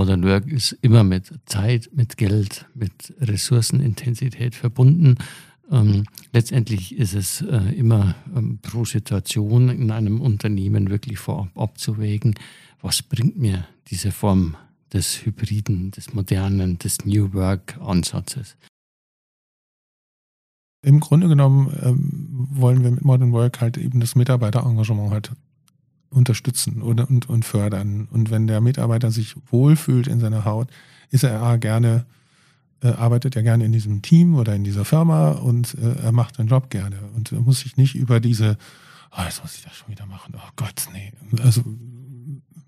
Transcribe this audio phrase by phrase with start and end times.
[0.00, 5.18] Modern Work ist immer mit Zeit, mit Geld, mit Ressourcenintensität verbunden.
[5.70, 12.34] Ähm, letztendlich ist es äh, immer ähm, pro Situation in einem Unternehmen wirklich vorab abzuwägen,
[12.80, 14.56] was bringt mir diese Form
[14.90, 18.56] des Hybriden, des modernen, des New Work-Ansatzes.
[20.82, 25.30] Im Grunde genommen ähm, wollen wir mit Modern Work halt eben das Mitarbeiterengagement halt
[26.10, 28.08] unterstützen oder, und, und fördern.
[28.10, 30.68] Und wenn der Mitarbeiter sich wohlfühlt in seiner Haut,
[31.10, 32.04] ist er gerne,
[32.82, 36.36] äh, arbeitet er gerne in diesem Team oder in dieser Firma und äh, er macht
[36.36, 36.96] seinen Job gerne.
[37.14, 38.58] Und er muss sich nicht über diese,
[39.16, 41.12] oh, jetzt muss ich das schon wieder machen, oh Gott, nee.
[41.42, 41.62] Also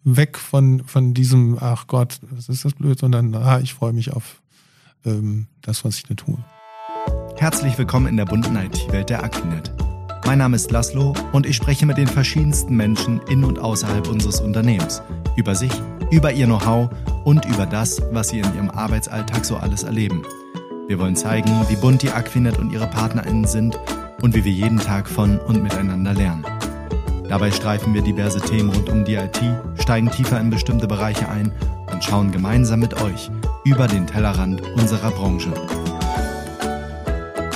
[0.04, 4.12] weg von, von diesem, ach Gott, was ist das blöd, sondern ah, ich freue mich
[4.12, 4.42] auf
[5.04, 6.38] ähm, das, was ich da tue.
[7.36, 9.72] Herzlich willkommen in der bunten IT-Welt der Aquinet.
[10.32, 14.40] Mein Name ist Laszlo und ich spreche mit den verschiedensten Menschen in und außerhalb unseres
[14.40, 15.02] Unternehmens
[15.36, 15.70] über sich,
[16.10, 16.88] über ihr Know-how
[17.24, 20.22] und über das, was sie in ihrem Arbeitsalltag so alles erleben.
[20.88, 23.78] Wir wollen zeigen, wie bunt die Aquinet und ihre PartnerInnen sind
[24.22, 26.46] und wie wir jeden Tag von und miteinander lernen.
[27.28, 29.38] Dabei streifen wir diverse Themen rund um die IT,
[29.82, 31.52] steigen tiefer in bestimmte Bereiche ein
[31.92, 33.30] und schauen gemeinsam mit euch
[33.66, 35.52] über den Tellerrand unserer Branche.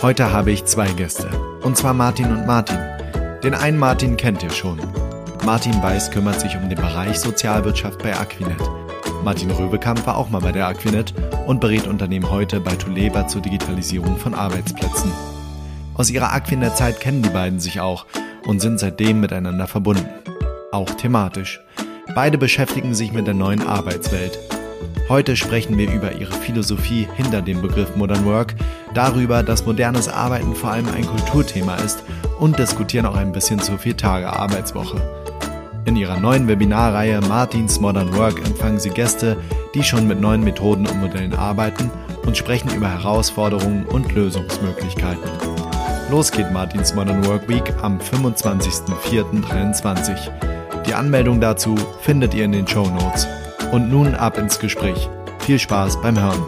[0.03, 1.31] Heute habe ich zwei Gäste,
[1.67, 2.79] und zwar Martin und Martin.
[3.43, 4.79] Den einen Martin kennt ihr schon.
[5.45, 8.61] Martin Weiß kümmert sich um den Bereich Sozialwirtschaft bei Aquinet.
[9.25, 11.13] Martin Röbekamp war auch mal bei der Aquinet
[11.45, 15.11] und berät Unternehmen heute bei Tuleba zur Digitalisierung von Arbeitsplätzen.
[15.95, 18.07] Aus ihrer Aquinet-Zeit kennen die beiden sich auch
[18.47, 20.07] und sind seitdem miteinander verbunden.
[20.71, 21.61] Auch thematisch.
[22.15, 24.39] Beide beschäftigen sich mit der neuen Arbeitswelt.
[25.09, 28.55] Heute sprechen wir über ihre Philosophie hinter dem Begriff Modern Work,
[28.93, 32.03] darüber, dass modernes Arbeiten vor allem ein Kulturthema ist
[32.41, 35.01] und diskutieren auch ein bisschen zur Vier-Tage-Arbeitswoche.
[35.85, 39.37] In ihrer neuen Webinarreihe Martins Modern Work empfangen sie Gäste,
[39.75, 41.91] die schon mit neuen Methoden und Modellen arbeiten
[42.27, 45.31] und sprechen über Herausforderungen und Lösungsmöglichkeiten.
[46.11, 50.17] Los geht Martins Modern Work Week am 25.04.23.
[50.87, 53.29] Die Anmeldung dazu findet ihr in den Show Notes.
[53.77, 55.07] Und nun ab ins Gespräch.
[55.41, 56.41] Viel Spaß beim Hören.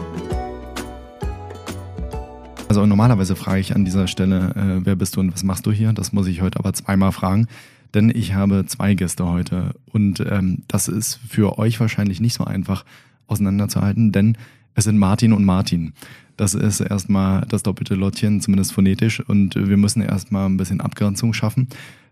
[2.67, 5.71] Also normalerweise frage ich an dieser Stelle, äh, wer bist du und was machst du
[5.71, 5.93] hier?
[5.93, 7.45] Das muss ich heute aber zweimal fragen,
[7.93, 12.45] denn ich habe zwei Gäste heute und ähm, das ist für euch wahrscheinlich nicht so
[12.45, 12.83] einfach
[13.27, 14.35] auseinanderzuhalten, denn
[14.73, 15.93] es sind Martin und Martin.
[16.35, 19.19] Das ist erstmal das doppelte Lottchen, zumindest phonetisch.
[19.19, 21.67] Und wir müssen erstmal ein bisschen Abgrenzung schaffen.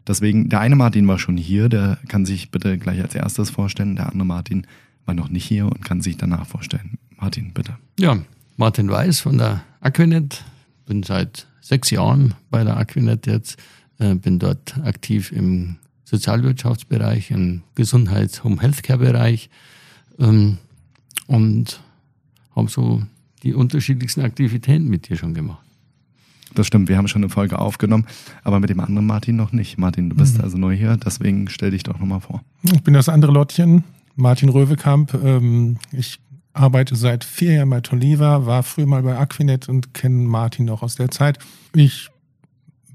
[0.08, 3.96] Deswegen, der eine Martin war schon hier, der kann sich bitte gleich als erstes vorstellen.
[3.96, 4.68] Der andere Martin
[5.08, 6.98] war noch nicht hier und kann sich danach vorstellen.
[7.16, 7.78] Martin, bitte.
[8.00, 8.18] Ja,
[8.58, 10.44] Martin Weiß von der Aquinet.
[10.86, 13.58] Bin seit sechs Jahren bei der Aquinet jetzt.
[14.00, 19.50] Äh, bin dort aktiv im Sozialwirtschaftsbereich, im Gesundheits-, Home Healthcare-Bereich
[20.20, 20.58] ähm,
[21.26, 21.82] und
[22.56, 23.04] habe so
[23.44, 25.64] die unterschiedlichsten Aktivitäten mit dir schon gemacht.
[26.56, 28.06] Das stimmt, wir haben schon eine Folge aufgenommen,
[28.44, 29.78] aber mit dem anderen Martin noch nicht.
[29.78, 30.44] Martin, du bist mhm.
[30.44, 32.42] also neu hier, deswegen stell dich doch nochmal vor.
[32.64, 33.84] Ich bin das andere Lottchen,
[34.18, 35.14] Martin Röwekamp.
[35.14, 36.20] Ähm, ich
[36.52, 40.82] arbeite seit vier Jahren bei Toliva, war früher mal bei Aquinet und kenne Martin noch
[40.82, 41.40] aus der Zeit.
[41.74, 42.10] Ich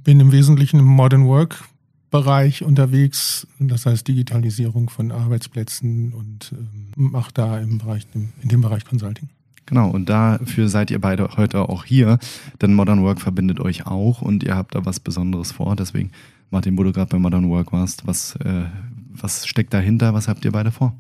[0.05, 1.65] bin im Wesentlichen im Modern Work
[2.11, 8.61] Bereich unterwegs, das heißt Digitalisierung von Arbeitsplätzen und ähm, mache da im Bereich, in dem
[8.61, 9.31] Bereich Consulting.
[9.65, 12.19] Genau, und dafür seid ihr beide heute auch hier,
[12.61, 15.75] denn Modern Work verbindet euch auch und ihr habt da was Besonderes vor.
[15.75, 16.11] Deswegen,
[16.51, 18.65] Martin, wo du gerade bei Modern Work warst, was, äh,
[19.09, 20.13] was steckt dahinter?
[20.13, 20.95] Was habt ihr beide vor?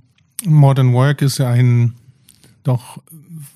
[0.44, 1.94] Modern Work ist ja ein
[2.62, 3.02] doch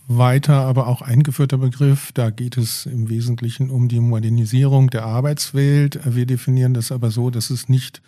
[0.09, 2.13] weiter, aber auch eingeführter Begriff.
[2.13, 6.01] Da geht es im Wesentlichen um die Modernisierung der Arbeitswelt.
[6.05, 8.03] Wir definieren das aber so, dass es nicht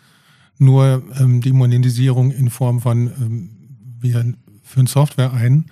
[0.59, 3.50] nur ähm, die Modernisierung in Form von ähm,
[4.00, 5.66] wir führen Software ein,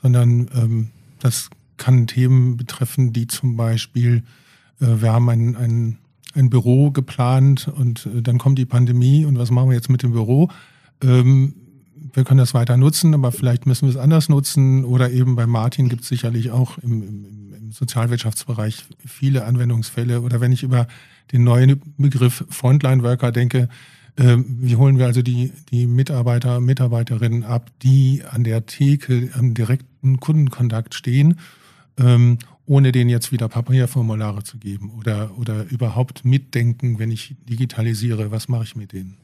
[0.00, 0.90] sondern ähm,
[1.20, 4.22] das kann Themen betreffen, die zum Beispiel,
[4.80, 5.98] äh, wir haben ein, ein,
[6.34, 10.02] ein Büro geplant und äh, dann kommt die Pandemie und was machen wir jetzt mit
[10.02, 10.50] dem Büro?
[11.02, 11.54] Ähm,
[12.12, 14.84] wir können das weiter nutzen, aber vielleicht müssen wir es anders nutzen.
[14.84, 17.24] Oder eben bei Martin gibt es sicherlich auch im, im,
[17.54, 20.22] im, Sozialwirtschaftsbereich viele Anwendungsfälle.
[20.22, 20.88] Oder wenn ich über
[21.32, 23.68] den neuen Begriff Frontline Worker denke,
[24.16, 29.54] ähm, wie holen wir also die, die Mitarbeiter, Mitarbeiterinnen ab, die an der Theke am
[29.54, 31.38] direkten Kundenkontakt stehen,
[31.96, 38.30] ähm, ohne denen jetzt wieder Papierformulare zu geben oder, oder überhaupt mitdenken, wenn ich digitalisiere,
[38.30, 39.16] was mache ich mit denen?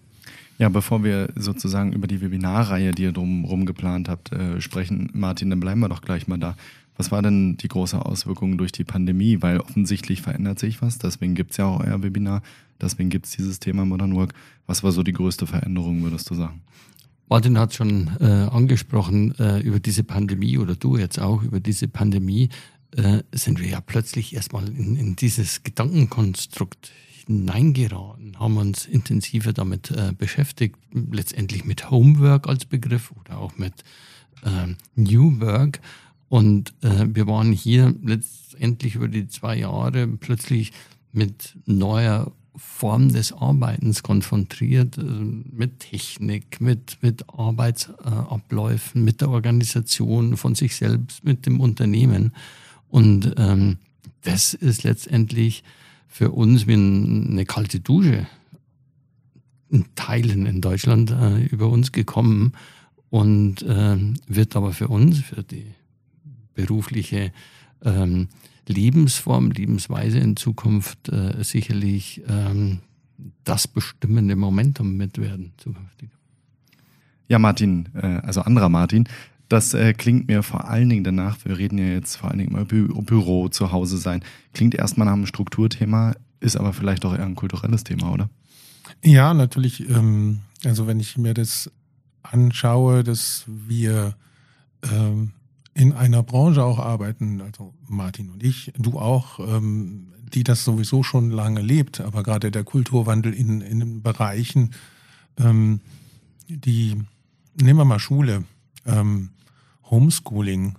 [0.59, 5.51] Ja, bevor wir sozusagen über die Webinarreihe, die ihr drumherum geplant habt, äh, sprechen, Martin,
[5.51, 6.57] dann bleiben wir doch gleich mal da.
[6.97, 9.43] Was war denn die große Auswirkung durch die Pandemie?
[9.43, 12.43] Weil offensichtlich verändert sich was, deswegen gibt es ja auch euer Webinar.
[12.81, 14.33] Deswegen gibt es dieses Thema Modern Work.
[14.67, 16.63] Was war so die größte Veränderung, würdest du sagen?
[17.29, 21.89] Martin hat schon äh, angesprochen, äh, über diese Pandemie oder du jetzt auch über diese
[21.89, 22.51] Pandemie
[22.93, 26.93] äh, sind wir ja plötzlich erstmal in, in dieses Gedankenkonstrukt
[27.27, 33.75] hineingeraten, haben uns intensiver damit äh, beschäftigt, letztendlich mit Homework als Begriff oder auch mit
[34.45, 35.81] äh, New Work.
[36.29, 40.73] Und äh, wir waren hier letztendlich über die zwei Jahre plötzlich
[41.13, 50.37] mit neuer Form des Arbeitens konfrontiert, äh, mit Technik, mit, mit Arbeitsabläufen, mit der Organisation
[50.37, 52.33] von sich selbst, mit dem Unternehmen.
[52.89, 53.79] Und ähm,
[54.23, 55.63] das ist letztendlich
[56.17, 58.27] für uns wie eine kalte Dusche
[59.69, 62.55] in Teilen in Deutschland äh, über uns gekommen
[63.11, 65.67] und äh, wird aber für uns, für die
[66.55, 67.33] berufliche
[67.85, 68.29] ähm,
[68.67, 72.79] Lebensform, Lebensweise in Zukunft äh, sicherlich ähm,
[73.45, 76.09] das bestimmende Momentum mit werden zukünftig.
[77.29, 79.07] Ja, Martin, äh, also anderer Martin,
[79.49, 82.53] das äh, klingt mir vor allen Dingen danach, wir reden ja jetzt vor allen Dingen
[82.53, 87.15] über Bü Büro, zu Hause sein, klingt erstmal nach einem Strukturthema, ist aber vielleicht auch
[87.15, 88.29] eher ein kulturelles Thema, oder?
[89.03, 89.89] Ja, natürlich.
[89.89, 91.71] Ähm, also wenn ich mir das
[92.23, 94.17] anschaue, dass wir
[94.83, 95.33] ähm,
[95.75, 101.03] in einer Branche auch arbeiten, also Martin und ich, du auch, ähm, die das sowieso
[101.03, 104.73] schon lange lebt, aber gerade der Kulturwandel in, in den Bereichen,
[105.39, 105.81] ähm,
[106.49, 106.97] die,
[107.61, 108.45] nehmen wir mal Schule,
[108.87, 109.31] ähm,
[109.91, 110.77] Homeschooling,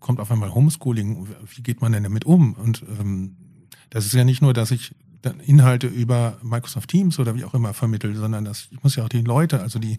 [0.00, 2.54] kommt auf einmal Homeschooling, wie geht man denn damit um?
[2.54, 3.36] Und ähm,
[3.90, 4.94] das ist ja nicht nur, dass ich
[5.46, 9.08] Inhalte über Microsoft Teams oder wie auch immer vermittle, sondern dass ich muss ja auch
[9.08, 9.98] die Leute, also die,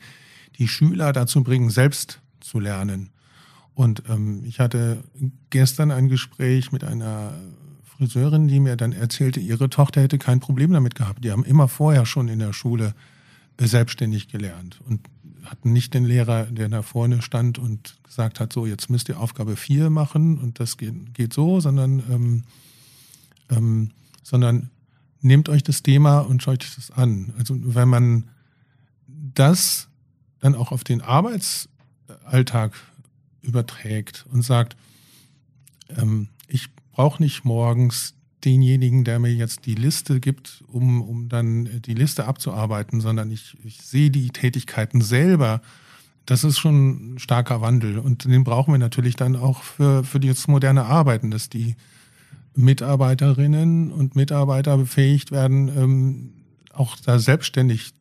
[0.57, 3.11] die Schüler dazu bringen, selbst zu lernen.
[3.73, 5.03] Und ähm, ich hatte
[5.49, 7.33] gestern ein Gespräch mit einer
[7.83, 11.23] Friseurin, die mir dann erzählte, ihre Tochter hätte kein Problem damit gehabt.
[11.23, 12.93] Die haben immer vorher schon in der Schule
[13.57, 15.01] äh, selbstständig gelernt und
[15.43, 19.19] hatten nicht den Lehrer, der da vorne stand und gesagt hat, so jetzt müsst ihr
[19.19, 22.43] Aufgabe 4 machen und das geht, geht so, sondern, ähm,
[23.49, 23.91] ähm,
[24.23, 24.69] sondern
[25.21, 27.33] nehmt euch das Thema und schaut euch das an.
[27.37, 28.29] Also wenn man
[29.07, 29.87] das
[30.39, 32.73] dann auch auf den Arbeitsalltag
[33.41, 34.75] überträgt und sagt,
[35.89, 38.13] ähm, ich brauche nicht morgens
[38.45, 43.57] denjenigen, der mir jetzt die Liste gibt, um, um dann die Liste abzuarbeiten, sondern ich,
[43.63, 45.61] ich sehe die Tätigkeiten selber.
[46.25, 50.19] Das ist schon ein starker Wandel und den brauchen wir natürlich dann auch für, für
[50.19, 51.75] das moderne Arbeiten, dass die
[52.55, 56.33] Mitarbeiterinnen und Mitarbeiter befähigt werden, ähm,
[56.71, 57.93] auch da selbstständig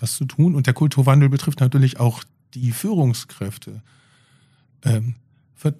[0.00, 0.54] was zu tun.
[0.54, 2.24] Und der Kulturwandel betrifft natürlich auch
[2.54, 3.82] die Führungskräfte
[4.84, 5.14] ähm,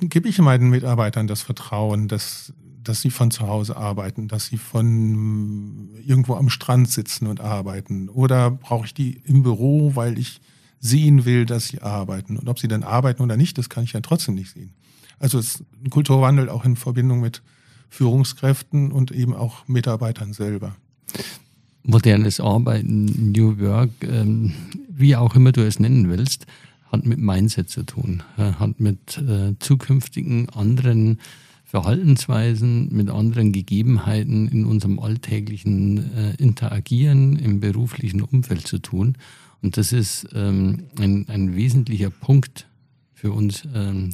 [0.01, 2.53] gebe ich meinen Mitarbeitern das Vertrauen, dass,
[2.85, 8.09] dass sie von zu Hause arbeiten, dass sie von irgendwo am Strand sitzen und arbeiten?
[8.09, 10.41] Oder brauche ich die im Büro, weil ich
[10.79, 12.37] sehen will, dass sie arbeiten?
[12.37, 14.73] Und ob sie dann arbeiten oder nicht, das kann ich ja trotzdem nicht sehen.
[15.19, 17.43] Also es ist ein Kulturwandel auch in Verbindung mit
[17.89, 20.77] Führungskräften und eben auch Mitarbeitern selber.
[21.83, 24.55] Modernes Arbeiten, New Work, ähm,
[24.89, 26.47] wie auch immer du es nennen willst,
[26.91, 31.19] hat mit Mindset zu tun, hat mit äh, zukünftigen anderen
[31.75, 39.19] Verhaltensweisen, mit anderen Gegebenheiten in unserem alltäglichen äh, Interagieren im beruflichen Umfeld zu tun.
[39.61, 42.69] Und das ist ähm, ein, ein wesentlicher Punkt
[43.13, 44.11] für uns ähm,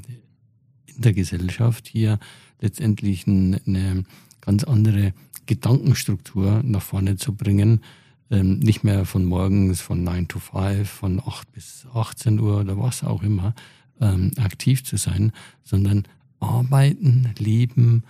[0.87, 2.19] in der Gesellschaft, hier
[2.63, 4.05] letztendlich eine, eine
[4.41, 5.13] ganz andere
[5.45, 7.83] Gedankenstruktur nach vorne zu bringen,
[8.31, 12.79] ähm, nicht mehr von morgens von 9 to 5, von 8 bis 18 Uhr oder
[12.79, 13.55] was auch immer
[14.01, 16.05] ähm, aktiv zu sein, sondern
[16.41, 18.05] arbeiten, leben,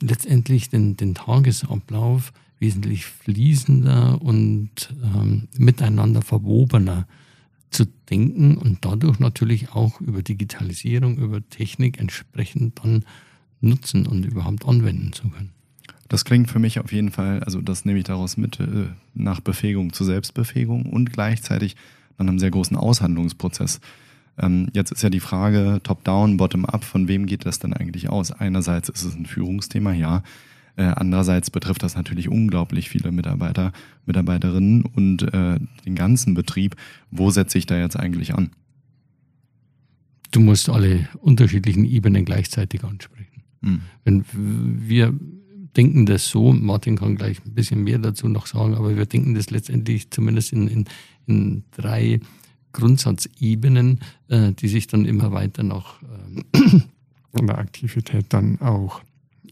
[0.00, 7.06] letztendlich den, den Tagesablauf wesentlich fließender und ähm, miteinander verwobener
[7.70, 13.04] zu denken und dadurch natürlich auch über Digitalisierung, über Technik entsprechend dann
[13.60, 15.50] nutzen und überhaupt anwenden zu können.
[16.08, 19.40] Das klingt für mich auf jeden Fall, also das nehme ich daraus mit, äh, nach
[19.40, 21.76] Befähigung zu Selbstbefähigung und gleichzeitig
[22.18, 23.80] nach einem sehr großen Aushandlungsprozess.
[24.38, 28.32] Ähm, jetzt ist ja die Frage top-down, bottom-up, von wem geht das denn eigentlich aus?
[28.32, 30.22] Einerseits ist es ein Führungsthema, ja.
[30.76, 33.72] Äh, andererseits betrifft das natürlich unglaublich viele Mitarbeiter,
[34.06, 36.74] Mitarbeiterinnen und äh, den ganzen Betrieb.
[37.12, 38.50] Wo setze ich da jetzt eigentlich an?
[40.32, 43.44] Du musst alle unterschiedlichen Ebenen gleichzeitig ansprechen.
[43.62, 43.82] Hm.
[44.04, 45.14] Wenn wir
[45.76, 49.34] denken das so, Martin kann gleich ein bisschen mehr dazu noch sagen, aber wir denken
[49.34, 50.84] das letztendlich zumindest in, in,
[51.26, 52.18] in drei
[52.74, 56.80] Grundsatzebenen, äh, die sich dann immer weiter noch äh,
[57.38, 59.00] in der Aktivität dann auch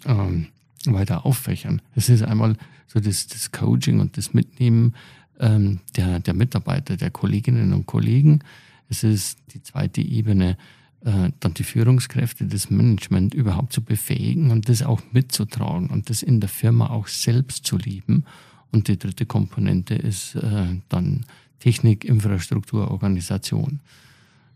[0.05, 0.49] ähm,
[0.85, 1.81] weiter auffächern.
[1.95, 4.95] Es ist einmal so das, das Coaching und das Mitnehmen
[5.41, 8.41] ähm, der, der Mitarbeiter, der Kolleginnen und Kollegen.
[8.89, 10.57] Es ist die zweite Ebene,
[11.05, 16.23] äh, dann die Führungskräfte, das Management überhaupt zu befähigen und das auch mitzutragen und das
[16.23, 18.25] in der Firma auch selbst zu lieben.
[18.71, 21.27] Und die dritte Komponente ist äh, dann
[21.63, 23.79] Technik, Infrastruktur, Organisation.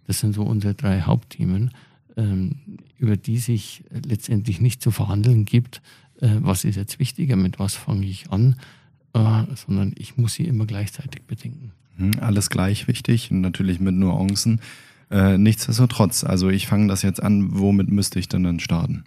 [0.09, 1.71] Das sind so unsere drei Hauptthemen,
[2.17, 2.57] ähm,
[2.99, 5.83] über die sich letztendlich nicht zu verhandeln gibt,
[6.21, 8.57] äh, was ist jetzt wichtiger, mit was fange ich an,
[9.13, 11.71] äh, sondern ich muss sie immer gleichzeitig bedenken.
[11.97, 14.61] Hm, alles gleich wichtig und natürlich mit Nuancen.
[15.09, 19.05] Äh, nichtsdestotrotz, also ich fange das jetzt an, womit müsste ich denn dann starten?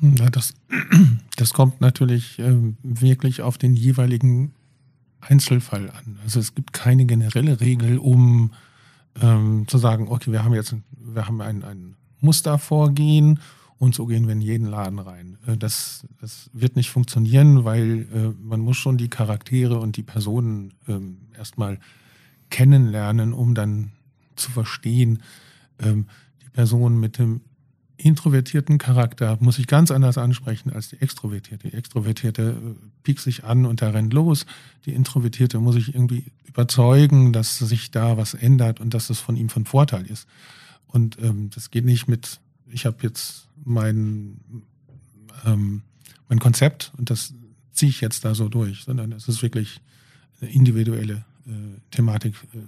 [0.00, 0.54] Ja, das,
[1.36, 4.52] das kommt natürlich äh, wirklich auf den jeweiligen
[5.28, 6.18] Einzelfall an.
[6.22, 8.52] Also es gibt keine generelle Regel, um
[9.20, 10.74] ähm, zu sagen, okay, wir haben jetzt
[11.14, 13.40] wir haben ein, ein Mustervorgehen
[13.78, 15.38] und so gehen wir in jeden Laden rein.
[15.46, 20.02] Äh, das, das wird nicht funktionieren, weil äh, man muss schon die Charaktere und die
[20.02, 21.78] Personen ähm, erstmal
[22.50, 23.92] kennenlernen, um dann
[24.36, 25.22] zu verstehen,
[25.78, 26.06] ähm,
[26.42, 27.42] die Person mit dem
[27.96, 31.68] introvertierten Charakter muss ich ganz anders ansprechen als die extrovertierte.
[31.68, 34.46] Die extrovertierte äh, piekt sich an und der rennt los.
[34.86, 39.36] Die introvertierte muss ich irgendwie überzeugen, dass sich da was ändert und dass das von
[39.36, 40.28] ihm von Vorteil ist.
[40.86, 44.40] Und ähm, das geht nicht mit, ich habe jetzt mein,
[45.44, 45.82] ähm,
[46.28, 47.34] mein Konzept und das
[47.72, 49.80] ziehe ich jetzt da so durch, sondern es ist wirklich
[50.40, 51.50] eine individuelle äh,
[51.90, 52.34] Thematik.
[52.54, 52.58] Äh,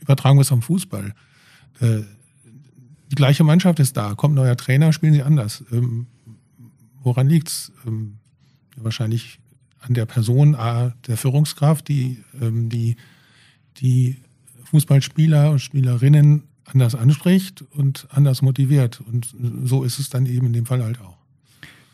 [0.00, 1.14] übertragen wir es am Fußball.
[1.80, 2.02] Äh,
[3.10, 5.64] die gleiche Mannschaft ist da, kommt neuer Trainer, spielen sie anders.
[5.72, 6.06] Ähm,
[7.02, 7.72] woran liegt's?
[7.86, 8.18] Ähm,
[8.76, 9.40] wahrscheinlich
[9.80, 12.96] an der Person, A, der Führungskraft, die ähm, die,
[13.78, 14.16] die
[14.64, 19.00] Fußballspieler und Spielerinnen anders anspricht und anders motiviert.
[19.00, 21.16] Und so ist es dann eben in dem Fall halt auch.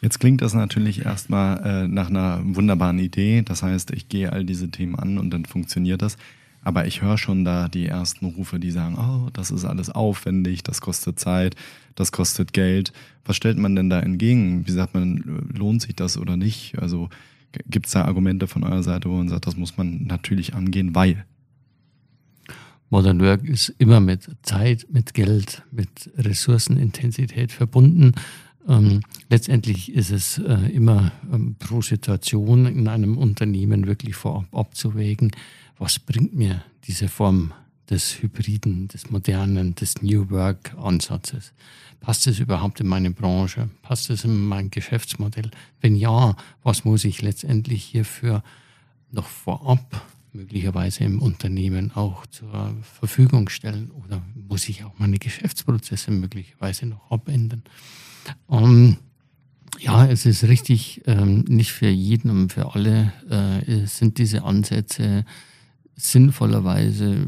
[0.02, 3.42] Jetzt klingt das natürlich erstmal äh, nach einer wunderbaren Idee.
[3.42, 6.18] Das heißt, ich gehe all diese Themen an und dann funktioniert das.
[6.66, 10.64] Aber ich höre schon da die ersten Rufe, die sagen, oh, das ist alles aufwendig,
[10.64, 11.54] das kostet Zeit,
[11.94, 12.92] das kostet Geld.
[13.24, 14.66] Was stellt man denn da entgegen?
[14.66, 16.76] Wie sagt man, lohnt sich das oder nicht?
[16.80, 17.08] Also
[17.70, 20.92] gibt es da Argumente von eurer Seite, wo man sagt, das muss man natürlich angehen,
[20.96, 21.24] weil?
[22.90, 28.10] Modern Work ist immer mit Zeit, mit Geld, mit Ressourcenintensität verbunden.
[28.68, 35.30] Ähm, letztendlich ist es äh, immer ähm, pro Situation in einem Unternehmen wirklich vorab abzuwägen,
[35.78, 37.52] was bringt mir diese Form
[37.90, 41.52] des Hybriden, des modernen, des New Work-Ansatzes?
[42.00, 43.68] Passt es überhaupt in meine Branche?
[43.82, 45.50] Passt es in mein Geschäftsmodell?
[45.80, 48.42] Wenn ja, was muss ich letztendlich hierfür
[49.10, 50.02] noch vorab
[50.32, 57.10] möglicherweise im Unternehmen auch zur Verfügung stellen oder muss ich auch meine Geschäftsprozesse möglicherweise noch
[57.10, 57.62] abändern?
[58.46, 58.98] Um,
[59.78, 63.12] ja, es ist richtig, ähm, nicht für jeden und für alle
[63.66, 65.24] äh, sind diese Ansätze
[65.96, 67.26] sinnvollerweise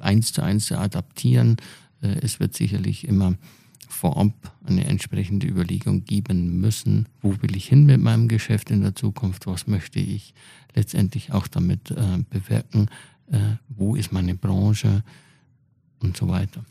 [0.00, 1.56] eins zu eins zu adaptieren.
[2.00, 3.34] Äh, es wird sicherlich immer
[3.88, 4.32] vorab
[4.64, 9.46] eine entsprechende Überlegung geben müssen, wo will ich hin mit meinem Geschäft in der Zukunft,
[9.46, 10.34] was möchte ich
[10.74, 12.88] letztendlich auch damit äh, bewirken,
[13.30, 15.04] äh, wo ist meine Branche
[16.00, 16.64] und so weiter.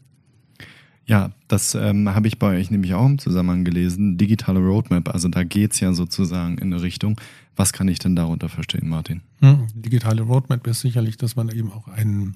[1.06, 4.18] Ja, das ähm, habe ich bei euch nämlich auch im Zusammenhang gelesen.
[4.18, 7.20] Digitale Roadmap, also da geht es ja sozusagen in eine Richtung.
[7.56, 9.22] Was kann ich denn darunter verstehen, Martin?
[9.40, 12.36] Hm, digitale Roadmap ist sicherlich, dass man eben auch ein,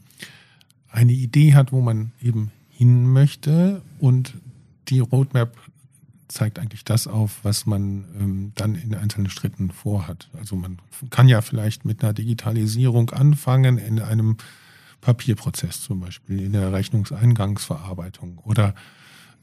[0.90, 4.34] eine Idee hat, wo man eben hin möchte und
[4.90, 5.56] die Roadmap
[6.28, 10.30] zeigt eigentlich das auf, was man ähm, dann in einzelnen Schritten vorhat.
[10.38, 10.80] Also man
[11.10, 14.38] kann ja vielleicht mit einer Digitalisierung anfangen in einem
[15.02, 18.76] Papierprozess zum Beispiel, in der Rechnungseingangsverarbeitung oder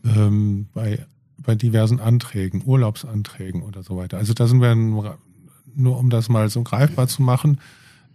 [0.04, 1.06] ähm, bei,
[1.38, 4.18] bei diversen Anträgen, Urlaubsanträgen oder so weiter.
[4.18, 7.59] Also da sind wir, nur um das mal so greifbar zu machen,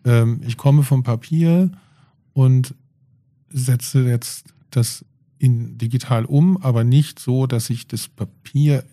[0.06, 1.72] ähm, ich komme vom Papier
[2.34, 2.76] und
[3.50, 5.06] setze jetzt das
[5.40, 8.84] in digital um, aber nicht so, dass ich das Papier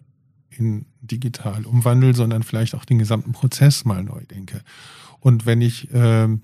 [0.51, 4.63] in digital umwandle, sondern vielleicht auch den gesamten Prozess mal neu denke.
[5.21, 6.43] Und wenn ich ähm,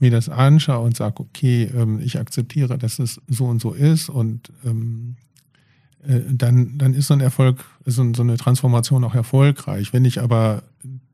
[0.00, 4.08] mir das anschaue und sage, okay, ähm, ich akzeptiere, dass es so und so ist
[4.08, 5.16] und ähm,
[6.02, 9.92] äh, dann, dann ist so ein Erfolg, so, eine Transformation auch erfolgreich.
[9.92, 10.62] Wenn ich aber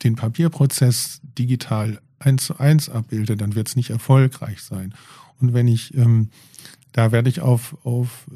[0.05, 4.95] den Papierprozess digital eins zu eins abbilde, dann wird es nicht erfolgreich sein.
[5.41, 6.31] Und wenn ich, ähm,
[6.93, 8.27] da werde ich auf, auf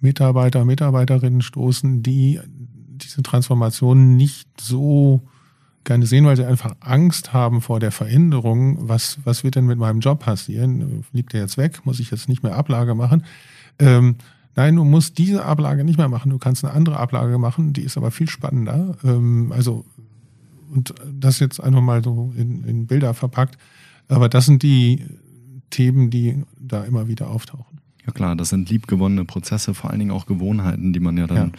[0.00, 5.20] Mitarbeiter, Mitarbeiterinnen stoßen, die diese Transformation nicht so
[5.84, 8.88] gerne sehen, weil sie einfach Angst haben vor der Veränderung.
[8.88, 11.04] Was, was wird denn mit meinem Job passieren?
[11.10, 11.80] Fliegt der jetzt weg?
[11.84, 13.24] Muss ich jetzt nicht mehr Ablage machen?
[13.78, 14.16] Ähm,
[14.56, 16.30] nein, du musst diese Ablage nicht mehr machen.
[16.30, 18.96] Du kannst eine andere Ablage machen, die ist aber viel spannender.
[19.04, 19.84] Ähm, also
[20.70, 23.58] und das jetzt einfach mal so in, in Bilder verpackt.
[24.08, 25.04] Aber das sind die
[25.70, 27.80] Themen, die da immer wieder auftauchen.
[28.06, 31.36] Ja klar, das sind liebgewonnene Prozesse, vor allen Dingen auch Gewohnheiten, die man ja dann
[31.36, 31.52] ja.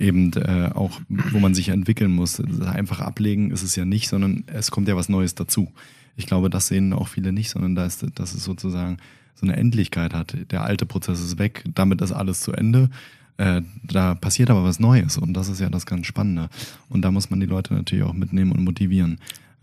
[0.00, 2.40] Eben äh, auch, wo man sich entwickeln muss.
[2.40, 5.70] Einfach ablegen ist es ja nicht, sondern es kommt ja was Neues dazu.
[6.16, 8.98] Ich glaube, das sehen auch viele nicht, sondern da ist, dass es sozusagen
[9.34, 10.36] so eine Endlichkeit hat.
[10.50, 12.90] Der alte Prozess ist weg, damit ist alles zu Ende.
[13.36, 16.48] Äh, da passiert aber was Neues und das ist ja das ganz Spannende.
[16.88, 19.18] Und da muss man die Leute natürlich auch mitnehmen und motivieren.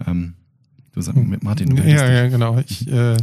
[0.05, 0.33] Ähm,
[0.93, 2.59] du sagst, mit Martin, du Ja, ja, genau.
[2.59, 3.17] Ich äh,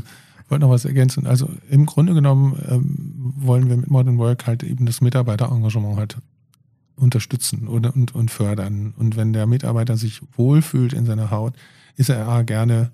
[0.48, 1.26] wollte noch was ergänzen.
[1.26, 6.18] Also im Grunde genommen ähm, wollen wir mit Modern Work halt eben das Mitarbeiterengagement halt
[6.96, 8.94] unterstützen und, und, und fördern.
[8.96, 11.54] Und wenn der Mitarbeiter sich wohlfühlt in seiner Haut,
[11.96, 12.92] ist er gerne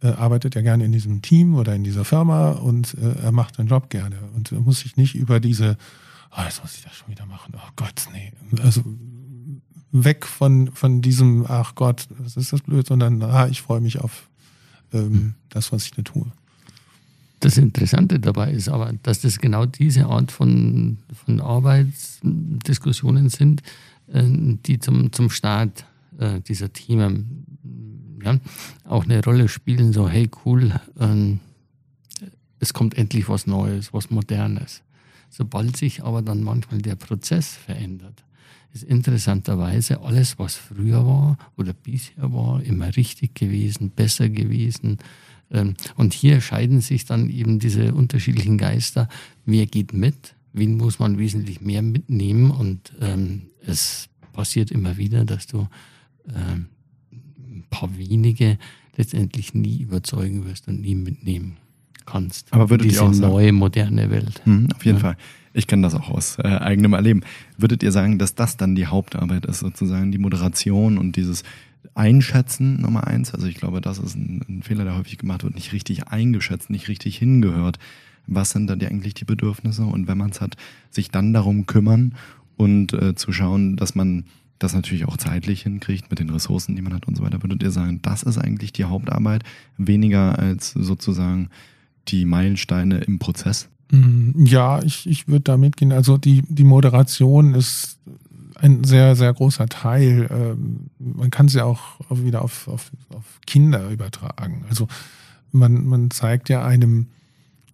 [0.00, 3.56] äh, arbeitet er gerne in diesem Team oder in dieser Firma und äh, er macht
[3.56, 5.76] seinen Job gerne und er muss sich nicht über diese,
[6.36, 8.32] oh, jetzt muss ich das schon wieder machen, oh Gott, nee.
[8.62, 8.84] Also
[9.90, 13.98] weg von, von diesem, ach Gott, was ist das blöd, sondern ah, ich freue mich
[14.00, 14.28] auf
[14.92, 16.30] ähm, das, was ich da tue.
[17.40, 23.62] Das Interessante dabei ist aber, dass das genau diese Art von, von Arbeitsdiskussionen sind,
[24.12, 25.84] äh, die zum, zum Start
[26.18, 27.46] äh, dieser Themen
[28.24, 28.38] ja,
[28.84, 31.40] auch eine Rolle spielen, so hey cool, ähm,
[32.58, 34.82] es kommt endlich was Neues, was Modernes.
[35.30, 38.24] Sobald sich aber dann manchmal der Prozess verändert,
[38.72, 44.98] ist interessanterweise alles, was früher war oder bisher war, immer richtig gewesen, besser gewesen.
[45.50, 49.08] Ähm, und hier scheiden sich dann eben diese unterschiedlichen Geister.
[49.44, 50.34] Wer geht mit?
[50.52, 52.50] Wen muss man wesentlich mehr mitnehmen?
[52.50, 55.68] Und ähm, es passiert immer wieder, dass du
[56.34, 56.66] ähm,
[57.70, 58.58] paar wenige
[58.96, 61.56] letztendlich nie überzeugen wirst und nie mitnehmen
[62.08, 62.52] kannst.
[62.52, 64.40] Aber würdet diese ihr auch sagen, neue, moderne Welt.
[64.44, 65.02] Hm, auf jeden ja.
[65.02, 65.16] Fall.
[65.52, 67.22] Ich kenne das auch aus äh, eigenem Erleben.
[67.56, 71.42] Würdet ihr sagen, dass das dann die Hauptarbeit ist, sozusagen die Moderation und dieses
[71.94, 73.34] Einschätzen Nummer eins?
[73.34, 76.70] Also ich glaube, das ist ein, ein Fehler, der häufig gemacht wird, nicht richtig eingeschätzt,
[76.70, 77.78] nicht richtig hingehört.
[78.26, 79.82] Was sind da die, eigentlich die Bedürfnisse?
[79.82, 80.56] Und wenn man es hat,
[80.90, 82.14] sich dann darum kümmern
[82.56, 84.24] und äh, zu schauen, dass man
[84.58, 87.62] das natürlich auch zeitlich hinkriegt mit den Ressourcen, die man hat und so weiter, würdet
[87.62, 89.44] ihr sagen, das ist eigentlich die Hauptarbeit,
[89.76, 91.48] weniger als sozusagen
[92.08, 93.68] die Meilensteine im Prozess?
[93.90, 95.92] Mm, ja, ich, ich würde da mitgehen.
[95.92, 97.98] Also die, die Moderation ist
[98.56, 100.28] ein sehr, sehr großer Teil.
[100.30, 104.64] Ähm, man kann sie auch wieder auf, auf, auf Kinder übertragen.
[104.68, 104.88] Also
[105.52, 107.06] man, man zeigt ja einem,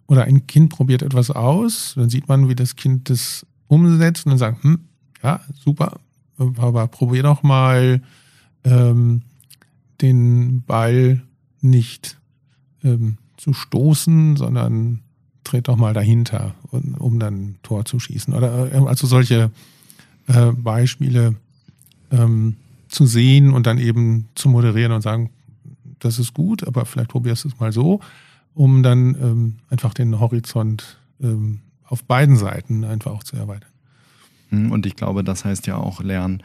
[0.07, 4.31] oder ein Kind probiert etwas aus, dann sieht man, wie das Kind das umsetzt und
[4.31, 4.79] dann sagt, hm,
[5.23, 5.99] ja, super,
[6.37, 8.01] aber probier doch mal
[8.63, 9.23] ähm,
[10.01, 11.23] den Ball
[11.61, 12.19] nicht
[12.83, 15.01] ähm, zu stoßen, sondern
[15.43, 18.33] tritt doch mal dahinter, um dann Tor zu schießen.
[18.33, 19.51] Oder äh, also solche
[20.27, 21.35] äh, Beispiele
[22.11, 22.55] ähm,
[22.87, 25.29] zu sehen und dann eben zu moderieren und sagen,
[25.99, 27.99] das ist gut, aber vielleicht probierst du es mal so,
[28.53, 33.69] um dann ähm, einfach den Horizont ähm, auf beiden Seiten einfach auch zu erweitern.
[34.49, 36.41] Hm, und ich glaube, das heißt ja auch lernen,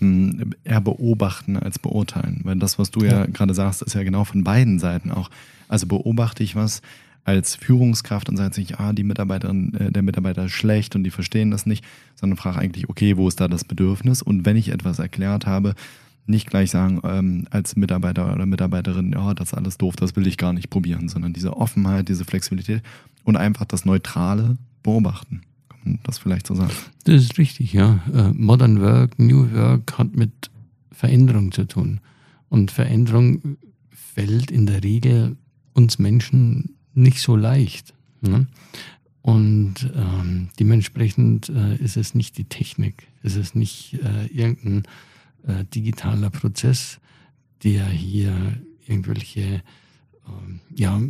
[0.00, 2.40] ähm, eher beobachten als beurteilen.
[2.44, 5.30] Weil das, was du ja, ja gerade sagst, ist ja genau von beiden Seiten auch.
[5.68, 6.82] Also beobachte ich was
[7.24, 11.10] als Führungskraft und sage nicht, ah, die Mitarbeiterin, äh, der Mitarbeiter ist schlecht und die
[11.10, 14.22] verstehen das nicht, sondern frage eigentlich, okay, wo ist da das Bedürfnis?
[14.22, 15.74] Und wenn ich etwas erklärt habe,
[16.26, 20.26] nicht gleich sagen ähm, als Mitarbeiter oder Mitarbeiterin, ja, das ist alles doof, das will
[20.26, 22.82] ich gar nicht probieren, sondern diese Offenheit, diese Flexibilität
[23.24, 25.42] und einfach das Neutrale beobachten
[26.04, 26.72] das vielleicht so sagen.
[27.04, 28.00] Das ist richtig, ja.
[28.12, 30.50] Äh, Modern Work, New Work hat mit
[30.92, 32.00] Veränderung zu tun.
[32.48, 33.56] Und Veränderung
[33.90, 35.36] fällt in der Regel
[35.72, 37.94] uns Menschen nicht so leicht.
[38.20, 38.46] Ne?
[39.22, 44.82] Und ähm, dementsprechend äh, ist es nicht die Technik, ist es nicht äh, irgendein
[45.46, 47.00] äh, digitaler Prozess,
[47.62, 48.34] der hier
[48.86, 49.62] irgendwelche
[50.26, 51.00] ähm, ja,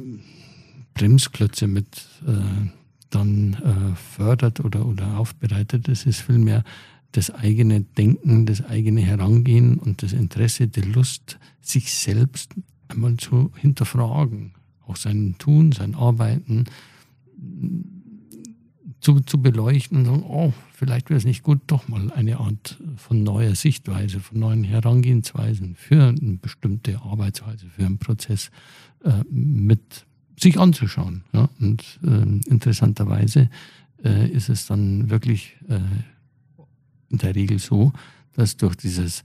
[0.94, 2.68] Bremsklötze mit äh,
[3.10, 5.88] dann äh, fördert oder, oder aufbereitet.
[5.88, 6.64] Es ist vielmehr
[7.12, 12.54] das eigene Denken, das eigene Herangehen und das Interesse, die Lust, sich selbst
[12.88, 14.52] einmal zu hinterfragen,
[14.86, 16.64] auch sein Tun, sein Arbeiten
[19.00, 22.78] zu, zu beleuchten und sagen, oh, vielleicht wäre es nicht gut, doch mal eine Art
[22.96, 28.50] von neuer Sichtweise, von neuen Herangehensweisen für eine bestimmte Arbeitsweise, für einen Prozess
[29.04, 30.06] äh, mit
[30.40, 31.24] sich anzuschauen.
[31.32, 31.48] Ja?
[31.60, 33.50] Und äh, interessanterweise
[34.04, 35.80] äh, ist es dann wirklich äh,
[37.10, 37.92] in der Regel so,
[38.34, 39.24] dass durch dieses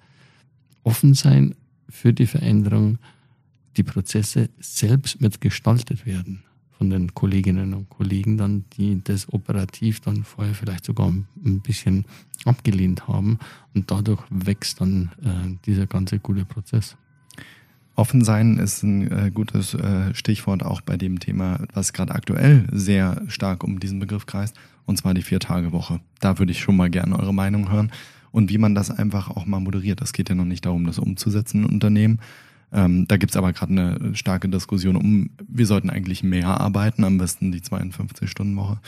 [0.84, 1.56] Offensein
[1.90, 2.98] für die Veränderung
[3.78, 6.44] die Prozesse selbst mitgestaltet werden
[6.78, 12.06] von den Kolleginnen und Kollegen dann, die das operativ dann vorher vielleicht sogar ein bisschen
[12.44, 13.40] abgelehnt haben.
[13.74, 16.98] Und dadurch wächst dann äh, dieser ganze gute Prozess.
[17.96, 22.68] Offen sein ist ein äh, gutes äh, Stichwort auch bei dem Thema, was gerade aktuell
[22.72, 24.56] sehr stark um diesen Begriff kreist,
[24.86, 26.02] und zwar die Vier-Tage-Woche.
[26.20, 27.92] Da würde ich schon mal gerne eure Meinung hören
[28.32, 30.02] und wie man das einfach auch mal moderiert.
[30.02, 32.20] Das geht ja noch nicht darum, das umzusetzen in Unternehmen,
[32.76, 37.18] ähm, da gibt's aber gerade eine starke Diskussion um, wir sollten eigentlich mehr arbeiten, am
[37.18, 38.80] besten die 52-Stunden-Woche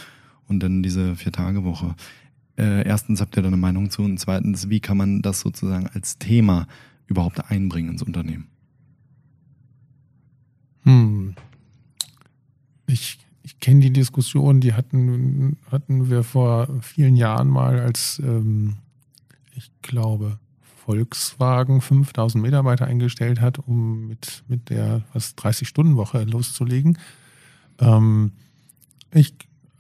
[0.47, 1.95] und dann diese Vier-Tage-Woche.
[2.57, 5.87] Äh, erstens habt ihr da eine Meinung zu und zweitens, wie kann man das sozusagen
[5.87, 6.67] als Thema
[7.05, 8.47] überhaupt einbringen ins Unternehmen?
[10.87, 11.35] Hm.
[12.87, 18.77] Ich, ich kenne die Diskussion, die hatten, hatten wir vor vielen Jahren mal als, ähm,
[19.53, 20.39] ich glaube,
[20.85, 26.97] Volkswagen 5000 Mitarbeiter eingestellt hat, um mit, mit der 30-Stunden-Woche loszulegen.
[27.79, 28.31] Ähm,
[29.11, 29.33] ich,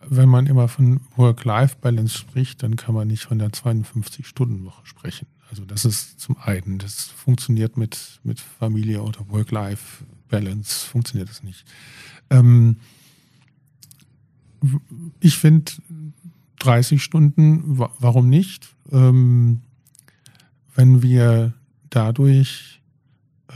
[0.05, 5.27] wenn man immer von Work-Life-Balance spricht, dann kann man nicht von der 52-Stunden-Woche sprechen.
[5.49, 9.21] Also das ist zum einen, das funktioniert mit, mit Familie oder
[10.27, 11.65] Work-Life-Balance, funktioniert das nicht.
[12.29, 12.77] Ähm,
[15.19, 15.71] ich finde
[16.59, 18.67] 30 Stunden, warum nicht?
[18.91, 19.61] Ähm,
[20.75, 21.53] wenn wir
[21.89, 22.81] dadurch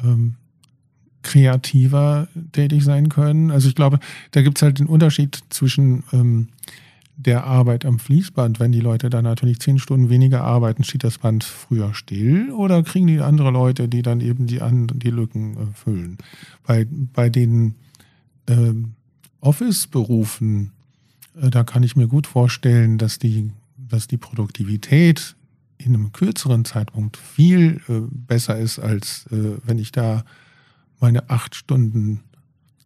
[0.03, 0.35] ähm,
[1.23, 3.51] kreativer tätig sein können.
[3.51, 3.99] Also ich glaube,
[4.31, 6.47] da gibt es halt den Unterschied zwischen ähm,
[7.25, 8.59] der Arbeit am Fließband.
[8.59, 12.83] Wenn die Leute dann natürlich zehn Stunden weniger arbeiten, steht das Band früher still oder
[12.83, 16.17] kriegen die andere Leute, die dann eben die, die Lücken äh, füllen.
[16.65, 17.75] Bei, bei den
[18.47, 18.93] ähm,
[19.39, 20.71] Office-Berufen,
[21.39, 25.35] äh, da kann ich mir gut vorstellen, dass die, dass die Produktivität
[25.77, 30.23] in einem kürzeren Zeitpunkt viel äh, besser ist, als äh, wenn ich da
[30.99, 32.21] meine acht Stunden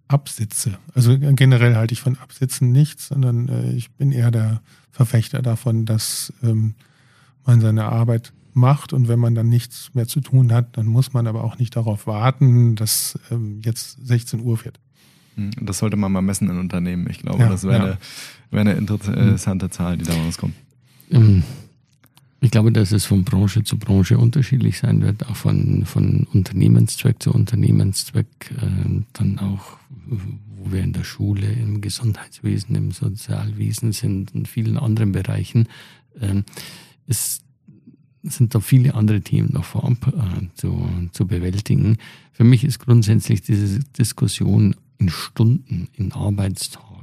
[0.07, 0.77] absitze.
[0.93, 5.85] Also generell halte ich von Absitzen nichts, sondern äh, ich bin eher der Verfechter davon,
[5.85, 6.75] dass ähm,
[7.45, 11.13] man seine Arbeit macht und wenn man dann nichts mehr zu tun hat, dann muss
[11.13, 14.79] man aber auch nicht darauf warten, dass ähm, jetzt 16 Uhr wird.
[15.35, 17.07] Hm, das sollte man mal messen in Unternehmen.
[17.09, 17.83] Ich glaube, ja, das wäre ja.
[17.83, 17.97] eine,
[18.51, 20.55] wär eine interessante Zahl, die da rauskommt.
[22.45, 27.15] Ich glaube, dass es von Branche zu Branche unterschiedlich sein wird, auch von, von Unternehmenszweck
[27.21, 28.27] zu Unternehmenszweck,
[28.61, 34.77] äh, dann auch, wo wir in der Schule, im Gesundheitswesen, im Sozialwesen sind und vielen
[34.77, 35.67] anderen Bereichen.
[36.19, 36.43] Äh,
[37.07, 37.41] es
[38.21, 41.97] sind da viele andere Themen noch vorab äh, zu, zu bewältigen.
[42.31, 46.94] Für mich ist grundsätzlich diese Diskussion in Stunden, in Arbeitstagen,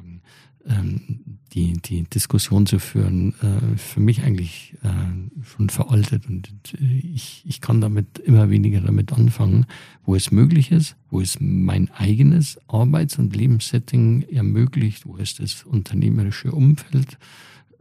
[0.66, 6.26] ähm, die, die Diskussion zu führen, äh, für mich eigentlich äh, schon veraltet.
[6.26, 6.48] Und
[6.80, 9.66] äh, ich, ich kann damit immer weniger damit anfangen,
[10.04, 15.64] wo es möglich ist, wo es mein eigenes Arbeits- und Lebenssetting ermöglicht, wo es das
[15.64, 17.18] unternehmerische Umfeld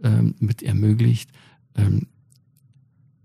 [0.04, 1.30] ähm, mit ermöglicht,
[1.76, 2.08] ähm,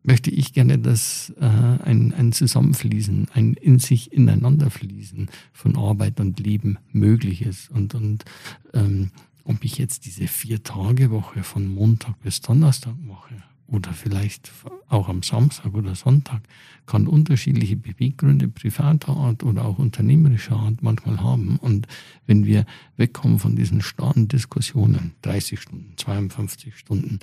[0.07, 6.39] möchte ich gerne, dass äh, ein, ein Zusammenfließen, ein in sich ineinanderfließen von Arbeit und
[6.39, 7.71] Leben möglich ist.
[7.71, 8.25] Und, und
[8.73, 9.11] ähm,
[9.47, 14.53] ob ich jetzt diese Vier-Tage-Woche von Montag bis Donnerstag mache oder vielleicht
[14.89, 16.43] auch am Samstag oder Sonntag,
[16.87, 21.57] kann unterschiedliche Beweggründe privater Art oder auch unternehmerischer Art manchmal haben.
[21.57, 21.89] Und
[22.27, 22.65] wenn wir
[22.97, 27.21] wegkommen von diesen starren Diskussionen, 30 Stunden, 52 Stunden,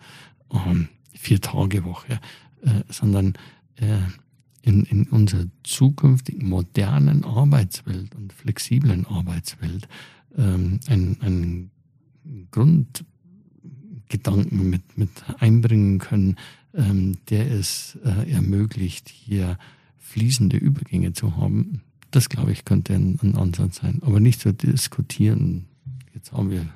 [0.52, 2.20] ähm, Vier-Tage-Woche,
[2.64, 3.34] äh, sondern
[3.76, 4.00] äh,
[4.62, 9.88] in, in unserer zukünftigen modernen Arbeitswelt und flexiblen Arbeitswelt
[10.38, 11.72] ähm, ein, ein
[12.52, 15.10] Grundgedanken mit, mit
[15.40, 16.38] einbringen können,
[16.74, 19.58] ähm, der es äh, ermöglicht, hier
[20.00, 21.82] fließende Übergänge zu haben.
[22.12, 24.02] Das, glaube ich, könnte ein, ein Ansatz sein.
[24.04, 25.66] Aber nicht zu diskutieren,
[26.14, 26.68] jetzt haben wir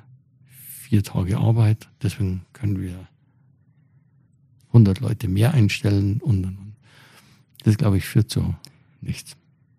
[0.48, 3.08] vier Tage Arbeit, deswegen können wir
[4.68, 6.74] 100 Leute mehr einstellen und, und, und.
[7.64, 8.54] Das, glaube ich, führt zu
[9.00, 9.36] nichts.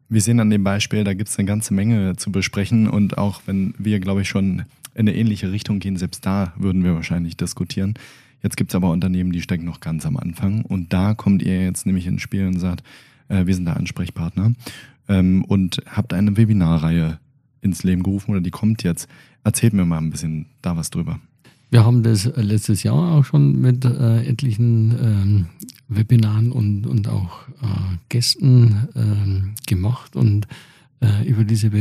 [0.09, 3.41] Wir sehen an dem Beispiel, da gibt es eine ganze Menge zu besprechen und auch
[3.45, 7.37] wenn wir, glaube ich, schon in eine ähnliche Richtung gehen, selbst da würden wir wahrscheinlich
[7.37, 7.93] diskutieren.
[8.41, 11.63] Jetzt gibt es aber Unternehmen, die stecken noch ganz am Anfang und da kommt ihr
[11.63, 12.83] jetzt nämlich ins Spiel und sagt,
[13.27, 14.53] äh, wir sind der Ansprechpartner
[15.07, 17.19] ähm, und habt eine Webinarreihe
[17.61, 19.09] ins Leben gerufen oder die kommt jetzt.
[19.43, 21.19] Erzählt mir mal ein bisschen da was drüber.
[21.71, 25.45] Wir haben das letztes Jahr auch schon mit äh, etlichen ähm,
[25.87, 30.47] Webinaren und, und auch äh, Gästen ähm, gemacht und
[31.01, 31.71] äh, über diese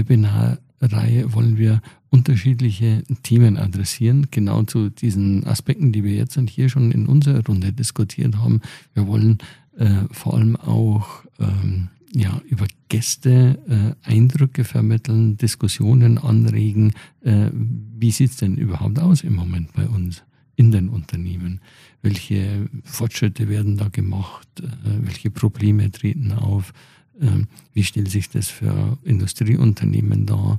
[0.81, 6.69] Webinarreihe wollen wir unterschiedliche Themen adressieren, genau zu diesen Aspekten, die wir jetzt und hier
[6.69, 8.61] schon in unserer Runde diskutiert haben.
[8.95, 9.39] Wir wollen
[9.77, 13.59] äh, vor allem auch ähm, ja, über Gäste
[14.05, 16.95] äh, Eindrücke vermitteln, Diskussionen anregen.
[17.23, 20.23] Äh, wie sieht es denn überhaupt aus im Moment bei uns
[20.57, 21.61] in den Unternehmen?
[22.01, 24.49] Welche Fortschritte werden da gemacht?
[24.61, 26.73] Äh, welche Probleme treten auf?
[27.21, 30.59] Ähm, wie stellt sich das für Industrieunternehmen dar?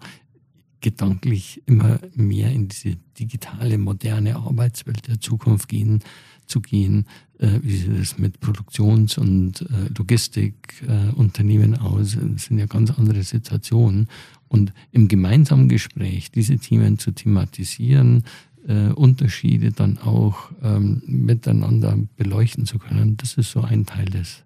[0.82, 6.00] Gedanklich immer mehr in diese digitale, moderne Arbeitswelt der Zukunft gehen,
[6.48, 7.06] zu gehen,
[7.38, 12.18] äh, wie sieht es mit Produktions- und äh, Logistikunternehmen äh, aus.
[12.20, 14.08] Das sind ja ganz andere Situationen.
[14.48, 18.24] Und im gemeinsamen Gespräch diese Themen zu thematisieren,
[18.68, 24.44] äh, Unterschiede dann auch ähm, miteinander beleuchten zu können, das ist so ein Teil des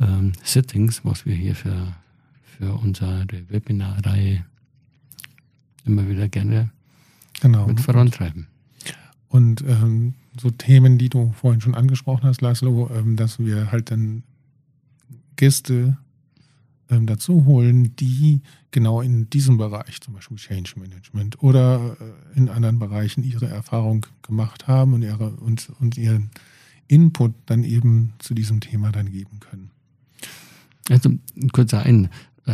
[0.00, 1.94] ähm, Settings, was wir hier für,
[2.44, 4.44] für unsere Webinarreihe
[5.84, 6.70] immer wieder gerne
[7.40, 7.66] genau.
[7.66, 8.46] mit vorantreiben.
[9.28, 13.90] Und ähm, so Themen, die du vorhin schon angesprochen hast, Laszlo, ähm, dass wir halt
[13.90, 14.22] dann
[15.36, 15.96] Gäste
[16.90, 22.48] ähm, dazu holen, die genau in diesem Bereich, zum Beispiel Change Management oder äh, in
[22.48, 26.30] anderen Bereichen ihre Erfahrung gemacht haben und, ihre, und, und ihren
[26.88, 29.70] Input dann eben zu diesem Thema dann geben können.
[30.92, 32.10] Also ein kurzer Ein,
[32.44, 32.52] äh,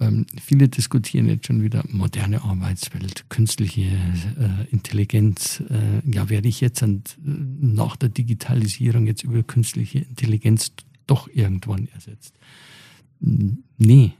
[0.00, 5.62] ähm, viele diskutieren jetzt schon wieder moderne Arbeitswelt, künstliche äh, Intelligenz.
[5.68, 6.82] Äh, ja, werde ich jetzt
[7.22, 10.72] nach der Digitalisierung jetzt über künstliche Intelligenz
[11.06, 12.34] doch irgendwann ersetzt?
[13.20, 14.12] Nee,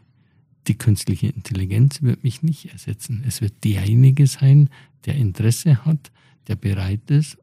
[0.67, 3.25] die künstliche Intelligenz wird mich nicht ersetzen.
[3.27, 4.69] Es wird derjenige sein,
[5.07, 6.13] der Interesse hat,
[6.47, 7.39] der bereit ist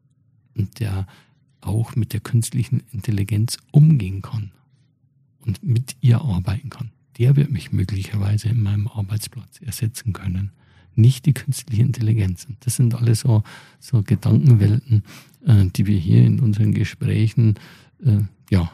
[0.56, 1.08] und der
[1.60, 4.52] auch mit der künstlichen Intelligenz umgehen kann
[5.44, 10.50] und mit ihr arbeiten kann der wird mich möglicherweise in meinem Arbeitsplatz ersetzen können.
[10.96, 12.46] Nicht die künstliche Intelligenz.
[12.60, 13.42] Das sind alles so,
[13.80, 15.02] so Gedankenwelten,
[15.46, 17.54] äh, die wir hier in unseren Gesprächen
[18.04, 18.70] äh, ja,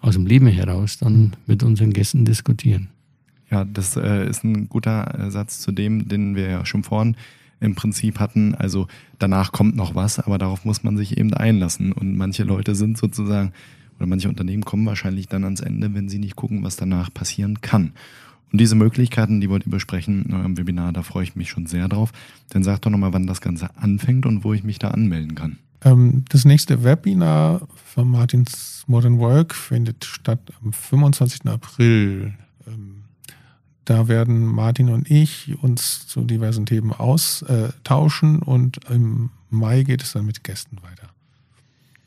[0.00, 2.88] aus dem Leben heraus dann mit unseren Gästen diskutieren.
[3.50, 7.16] Ja, das äh, ist ein guter äh, Satz zu dem, den wir ja schon vorhin
[7.60, 8.54] im Prinzip hatten.
[8.54, 8.86] Also
[9.18, 11.92] danach kommt noch was, aber darauf muss man sich eben einlassen.
[11.92, 13.52] Und manche Leute sind sozusagen
[13.96, 17.60] oder manche Unternehmen kommen wahrscheinlich dann ans Ende, wenn sie nicht gucken, was danach passieren
[17.60, 17.92] kann.
[18.52, 21.66] Und diese Möglichkeiten, die wollt ihr besprechen in eurem Webinar, da freue ich mich schon
[21.66, 22.12] sehr drauf.
[22.50, 25.58] Dann sagt doch nochmal, wann das Ganze anfängt und wo ich mich da anmelden kann.
[25.84, 31.46] Ähm, das nächste Webinar von Martins Modern Work findet statt am 25.
[31.46, 32.34] April.
[32.66, 33.04] Ähm,
[33.84, 40.12] da werden Martin und ich uns zu diversen Themen austauschen und im Mai geht es
[40.12, 41.11] dann mit Gästen weiter.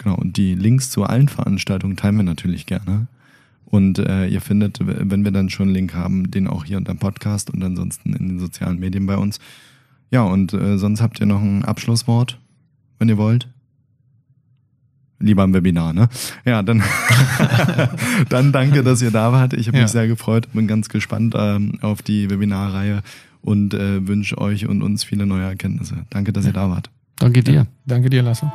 [0.05, 3.07] Genau, und die Links zu allen Veranstaltungen teilen wir natürlich gerne.
[3.65, 6.93] Und äh, ihr findet, wenn wir dann schon einen Link haben, den auch hier unter
[6.93, 9.39] dem Podcast und ansonsten in den sozialen Medien bei uns.
[10.11, 12.39] Ja, und äh, sonst habt ihr noch ein Abschlusswort,
[12.99, 13.49] wenn ihr wollt.
[15.17, 16.07] Lieber im Webinar, ne?
[16.45, 16.83] Ja, dann,
[18.29, 19.53] dann danke, dass ihr da wart.
[19.53, 19.83] Ich habe ja.
[19.83, 23.01] mich sehr gefreut, bin ganz gespannt ähm, auf die Webinarreihe
[23.41, 26.05] und äh, wünsche euch und uns viele neue Erkenntnisse.
[26.11, 26.91] Danke, dass ihr da wart.
[27.15, 27.53] Danke dir.
[27.53, 28.51] Ja, danke dir, Lasse.